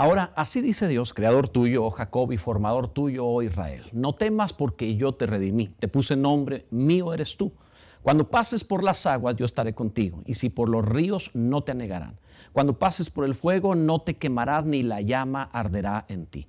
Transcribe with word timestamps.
Ahora, 0.00 0.32
así 0.34 0.62
dice 0.62 0.88
Dios, 0.88 1.12
creador 1.12 1.50
tuyo, 1.50 1.84
oh 1.84 1.90
Jacob, 1.90 2.32
y 2.32 2.38
formador 2.38 2.88
tuyo, 2.88 3.26
oh 3.26 3.42
Israel. 3.42 3.84
No 3.92 4.14
temas 4.14 4.54
porque 4.54 4.96
yo 4.96 5.12
te 5.12 5.26
redimí, 5.26 5.68
te 5.78 5.88
puse 5.88 6.16
nombre, 6.16 6.64
mío 6.70 7.12
eres 7.12 7.36
tú. 7.36 7.52
Cuando 8.00 8.30
pases 8.30 8.64
por 8.64 8.82
las 8.82 9.04
aguas, 9.04 9.36
yo 9.36 9.44
estaré 9.44 9.74
contigo, 9.74 10.22
y 10.24 10.32
si 10.32 10.48
por 10.48 10.70
los 10.70 10.86
ríos, 10.86 11.30
no 11.34 11.64
te 11.64 11.72
anegarán. 11.72 12.18
Cuando 12.54 12.78
pases 12.78 13.10
por 13.10 13.26
el 13.26 13.34
fuego, 13.34 13.74
no 13.74 14.00
te 14.00 14.16
quemarás, 14.16 14.64
ni 14.64 14.82
la 14.82 15.02
llama 15.02 15.42
arderá 15.52 16.06
en 16.08 16.24
ti. 16.24 16.48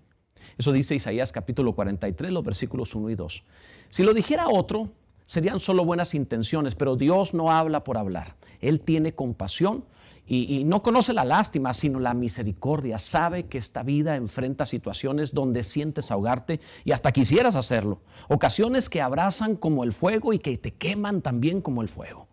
Eso 0.57 0.71
dice 0.71 0.95
Isaías 0.95 1.33
capítulo 1.33 1.75
43, 1.75 2.31
los 2.31 2.45
versículos 2.45 2.95
1 2.95 3.09
y 3.09 3.15
2. 3.15 3.43
Si 3.89 4.03
lo 4.03 4.13
dijera 4.13 4.47
otro, 4.47 4.93
serían 5.31 5.61
solo 5.61 5.85
buenas 5.85 6.13
intenciones, 6.13 6.75
pero 6.75 6.97
Dios 6.97 7.33
no 7.33 7.53
habla 7.53 7.85
por 7.85 7.97
hablar. 7.97 8.35
Él 8.59 8.81
tiene 8.81 9.15
compasión 9.15 9.85
y, 10.27 10.65
no 10.65 10.83
conoce 10.83 11.13
la 11.13 11.23
lástima, 11.23 11.73
sino 11.73 12.01
la 12.01 12.13
misericordia. 12.13 12.97
Sabe 12.99 13.45
que 13.45 13.57
esta 13.57 13.81
vida 13.81 14.17
enfrenta 14.17 14.65
situaciones 14.65 15.33
donde 15.33 15.63
sientes 15.63 16.11
ahogarte 16.11 16.59
y 16.83 16.91
hasta 16.91 17.13
quisieras 17.13 17.55
hacerlo. 17.55 18.01
Ocasiones 18.27 18.89
que 18.89 19.01
abrazan 19.01 19.55
como 19.55 19.85
el 19.85 19.93
fuego 19.93 20.33
y 20.33 20.39
que 20.39 20.57
te 20.57 20.73
queman 20.73 21.21
también 21.21 21.61
como 21.61 21.81
el 21.81 21.87
fuego. 21.87 22.27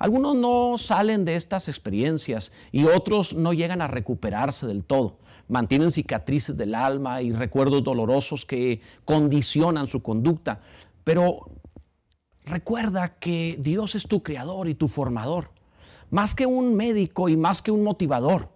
Algunos 0.00 0.34
no 0.34 0.78
salen 0.78 1.24
de 1.24 1.36
estas 1.36 1.68
experiencias 1.68 2.50
y 2.72 2.86
otros 2.86 3.34
no 3.34 3.52
llegan 3.52 3.80
a 3.82 3.86
recuperarse 3.86 4.66
del 4.66 4.82
todo. 4.82 5.20
Mantienen 5.46 5.92
cicatrices 5.92 6.56
del 6.56 6.74
alma 6.74 7.22
y 7.22 7.30
recuerdos 7.30 7.84
dolorosos 7.84 8.44
que 8.44 8.80
condicionan 9.04 9.86
su 9.86 10.02
conducta. 10.02 10.60
Pero 11.04 11.46
recuerda 12.44 13.14
que 13.18 13.56
Dios 13.60 13.94
es 13.94 14.06
tu 14.06 14.22
creador 14.22 14.68
y 14.68 14.74
tu 14.74 14.88
formador 14.88 15.50
más 16.12 16.34
que 16.34 16.44
un 16.44 16.76
médico 16.76 17.30
y 17.30 17.38
más 17.38 17.62
que 17.62 17.70
un 17.70 17.82
motivador. 17.82 18.50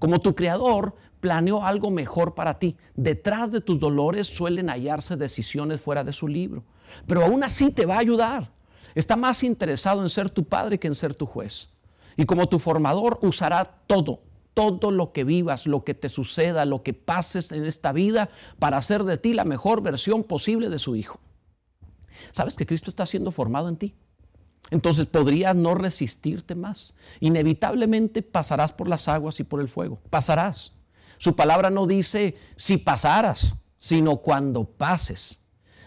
Como 0.00 0.20
tu 0.20 0.34
creador 0.34 0.96
planeó 1.20 1.64
algo 1.64 1.92
mejor 1.92 2.34
para 2.34 2.58
ti. 2.58 2.76
Detrás 2.96 3.52
de 3.52 3.60
tus 3.60 3.78
dolores 3.78 4.26
suelen 4.26 4.68
hallarse 4.68 5.16
decisiones 5.16 5.80
fuera 5.80 6.02
de 6.02 6.12
su 6.12 6.26
libro. 6.26 6.64
Pero 7.06 7.24
aún 7.24 7.44
así 7.44 7.70
te 7.70 7.86
va 7.86 7.94
a 7.94 8.00
ayudar. 8.00 8.50
Está 8.96 9.14
más 9.14 9.44
interesado 9.44 10.02
en 10.02 10.08
ser 10.08 10.28
tu 10.28 10.42
padre 10.44 10.80
que 10.80 10.88
en 10.88 10.94
ser 10.96 11.14
tu 11.14 11.24
juez. 11.24 11.68
Y 12.16 12.26
como 12.26 12.48
tu 12.48 12.58
formador 12.58 13.20
usará 13.22 13.64
todo, 13.64 14.22
todo 14.52 14.90
lo 14.90 15.12
que 15.12 15.22
vivas, 15.22 15.68
lo 15.68 15.84
que 15.84 15.94
te 15.94 16.08
suceda, 16.08 16.64
lo 16.64 16.82
que 16.82 16.94
pases 16.94 17.52
en 17.52 17.64
esta 17.64 17.92
vida 17.92 18.28
para 18.58 18.76
hacer 18.76 19.04
de 19.04 19.18
ti 19.18 19.34
la 19.34 19.44
mejor 19.44 19.82
versión 19.82 20.24
posible 20.24 20.68
de 20.68 20.80
su 20.80 20.96
hijo. 20.96 21.20
¿Sabes 22.32 22.54
que 22.54 22.66
Cristo 22.66 22.90
está 22.90 23.06
siendo 23.06 23.30
formado 23.30 23.68
en 23.68 23.76
ti? 23.76 23.94
entonces 24.70 25.06
podrías 25.06 25.56
no 25.56 25.74
resistirte 25.74 26.54
más. 26.54 26.94
Inevitablemente 27.20 28.22
pasarás 28.22 28.72
por 28.72 28.88
las 28.88 29.08
aguas 29.08 29.40
y 29.40 29.44
por 29.44 29.60
el 29.60 29.68
fuego. 29.68 29.98
Pasarás. 30.10 30.72
Su 31.18 31.34
palabra 31.34 31.70
no 31.70 31.86
dice 31.86 32.36
si 32.56 32.76
pasaras, 32.76 33.54
sino 33.76 34.18
cuando 34.18 34.64
pases. 34.64 35.40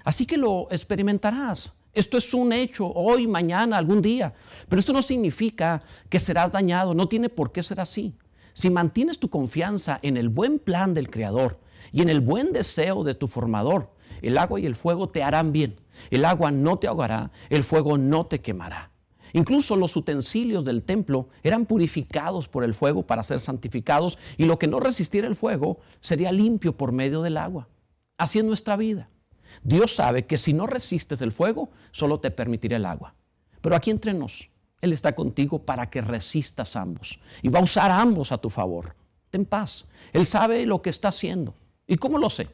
Así 0.04 0.26
que 0.26 0.38
lo 0.38 0.68
experimentarás. 0.72 1.74
Esto 1.94 2.18
es 2.18 2.34
un 2.34 2.54
hecho, 2.54 2.88
hoy, 2.88 3.28
mañana, 3.28 3.78
algún 3.78 4.02
día. 4.02 4.34
Pero 4.68 4.80
esto 4.80 4.94
no 4.94 5.02
significa 5.02 5.84
que 6.10 6.20
serás 6.20 6.52
dañado, 6.52 6.94
no 6.94 7.08
tiene 7.08 7.30
por 7.30 7.52
qué 7.52 7.62
ser 7.62 7.80
así. 7.80 8.16
Si 8.54 8.70
mantienes 8.70 9.20
tu 9.20 9.30
confianza 9.30 10.00
en 10.02 10.18
el 10.18 10.30
buen 10.30 10.60
plan 10.60 10.94
del 10.94 11.10
Creador 11.10 11.60
y 11.92 12.02
en 12.02 12.10
el 12.10 12.22
buen 12.22 12.52
deseo 12.52 13.04
de 13.04 13.14
tu 13.14 13.28
formador, 13.28 13.94
el 14.22 14.38
agua 14.38 14.60
y 14.60 14.66
el 14.66 14.76
fuego 14.76 15.10
te 15.10 15.24
harán 15.24 15.52
bien. 15.52 15.80
El 16.10 16.26
agua 16.26 16.52
no 16.52 16.78
te 16.78 16.88
ahogará, 16.88 17.32
el 17.50 17.64
fuego 17.64 17.98
no 17.98 18.26
te 18.26 18.42
quemará. 18.42 18.92
Incluso 19.34 19.76
los 19.76 19.96
utensilios 19.96 20.66
del 20.66 20.84
templo 20.84 21.30
eran 21.44 21.66
purificados 21.66 22.48
por 22.48 22.64
el 22.64 22.74
fuego 22.74 23.04
para 23.04 23.24
ser 23.24 23.40
santificados 23.40 24.18
y 24.38 24.46
lo 24.46 24.60
que 24.60 24.68
no 24.68 24.80
resistiera 24.80 25.28
el 25.28 25.36
fuego 25.36 25.80
sería 26.02 26.32
limpio 26.32 26.76
por 26.76 26.92
medio 26.92 27.22
del 27.22 27.38
agua. 27.38 27.68
Así 28.18 28.40
es 28.40 28.46
nuestra 28.46 28.76
vida. 28.76 29.10
Dios 29.64 29.96
sabe 29.96 30.26
que 30.26 30.38
si 30.38 30.54
no 30.54 30.68
resistes 30.68 31.22
el 31.22 31.32
fuego, 31.32 31.70
solo 31.92 32.20
te 32.20 32.32
permitirá 32.32 32.78
el 32.78 32.86
agua. 32.86 33.16
Pero 33.62 33.76
aquí 33.76 33.92
entre 33.92 34.14
nos, 34.14 34.50
Él 34.82 34.94
está 34.94 35.14
contigo 35.14 35.60
para 35.60 35.90
que 35.90 36.02
resistas 36.02 36.76
ambos 36.76 37.20
y 37.42 37.50
va 37.50 37.60
a 37.60 37.64
usar 37.64 37.92
ambos 37.92 38.32
a 38.32 38.38
tu 38.38 38.50
favor. 38.50 38.96
Ten 39.30 39.46
paz. 39.46 39.88
Él 40.12 40.26
sabe 40.26 40.66
lo 40.66 40.82
que 40.82 40.90
está 40.90 41.08
haciendo. 41.08 41.56
¿Y 41.88 41.98
cómo 41.98 42.18
lo 42.18 42.30
sé? 42.30 42.48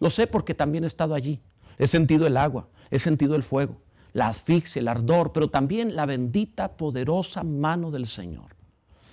Lo 0.00 0.10
sé 0.10 0.26
porque 0.26 0.54
también 0.54 0.84
he 0.84 0.86
estado 0.86 1.14
allí. 1.14 1.40
He 1.78 1.86
sentido 1.86 2.26
el 2.26 2.36
agua, 2.36 2.68
he 2.90 2.98
sentido 2.98 3.36
el 3.36 3.42
fuego, 3.42 3.76
la 4.12 4.28
asfixia, 4.28 4.80
el 4.80 4.88
ardor, 4.88 5.32
pero 5.32 5.48
también 5.48 5.94
la 5.94 6.06
bendita, 6.06 6.76
poderosa 6.76 7.44
mano 7.44 7.90
del 7.90 8.06
Señor. 8.06 8.56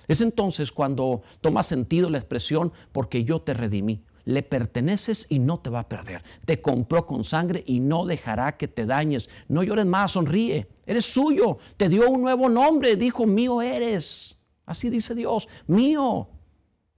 Es 0.08 0.22
entonces 0.22 0.72
cuando 0.72 1.22
toma 1.42 1.62
sentido 1.62 2.10
la 2.10 2.18
expresión, 2.18 2.72
porque 2.92 3.24
yo 3.24 3.40
te 3.42 3.54
redimí. 3.54 4.02
Le 4.24 4.42
perteneces 4.42 5.26
y 5.30 5.38
no 5.38 5.60
te 5.60 5.70
va 5.70 5.80
a 5.80 5.88
perder. 5.88 6.22
Te 6.44 6.60
compró 6.60 7.06
con 7.06 7.24
sangre 7.24 7.62
y 7.66 7.80
no 7.80 8.04
dejará 8.04 8.56
que 8.58 8.68
te 8.68 8.84
dañes. 8.84 9.28
No 9.48 9.62
llores 9.62 9.86
más, 9.86 10.12
sonríe. 10.12 10.68
Eres 10.84 11.06
suyo. 11.06 11.56
Te 11.78 11.88
dio 11.88 12.10
un 12.10 12.20
nuevo 12.20 12.50
nombre. 12.50 12.96
Dijo, 12.96 13.24
mío 13.24 13.62
eres. 13.62 14.38
Así 14.66 14.90
dice 14.90 15.14
Dios, 15.14 15.48
mío. 15.66 16.28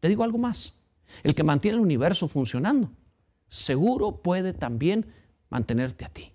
Te 0.00 0.08
digo 0.08 0.24
algo 0.24 0.38
más. 0.38 0.74
El 1.22 1.36
que 1.36 1.44
mantiene 1.44 1.76
el 1.76 1.82
universo 1.82 2.26
funcionando 2.26 2.90
seguro 3.50 4.22
puede 4.22 4.54
también 4.54 5.12
mantenerte 5.50 6.06
a 6.06 6.08
ti. 6.08 6.32